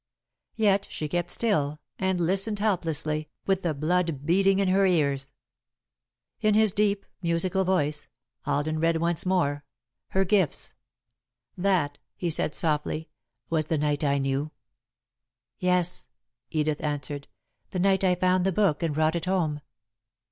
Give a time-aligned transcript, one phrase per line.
[0.55, 5.31] Yet she kept still, and listened helplessly, with the blood beating in her ears.
[6.39, 8.07] In his deep, musical voice,
[8.47, 9.63] Alden read once more:
[10.07, 10.73] Her Gifts.
[11.55, 13.09] "That," he said, softly,
[13.51, 14.49] "was the night I knew."
[15.59, 16.07] "Yes,"
[16.49, 17.27] Edith answered.
[17.69, 19.61] "The night I found the book and brought it home."